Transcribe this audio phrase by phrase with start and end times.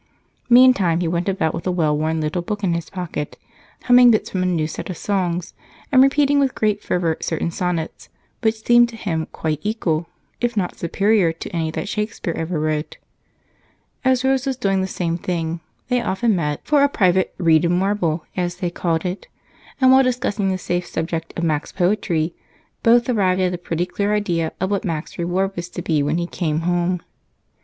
[0.49, 3.37] Meantime he went about with a well worn little book in his pocket,
[3.83, 5.53] humming bits from a new set of songs
[5.91, 8.09] and repeating with great fervor certain sonnets
[8.41, 10.09] which seemed to him quite equal,
[10.39, 12.97] if not superior, to any that Shakespeare ever wrote.
[14.03, 17.79] As Rose was doing the same thing, they often met for a private "read and
[17.79, 19.27] warble," as they called it,
[19.79, 22.33] and while discussing the safe subject of Mac's poetry,
[22.81, 26.17] both arrived at a pretty clear idea of what Mac's reward was to be when
[26.17, 27.01] he came home.